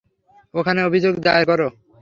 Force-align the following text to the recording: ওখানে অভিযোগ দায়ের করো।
ওখানে 0.53 0.79
অভিযোগ 0.83 1.13
দায়ের 1.25 1.45
করো। 1.49 1.67